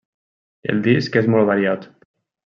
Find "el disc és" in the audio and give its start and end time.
0.73-1.29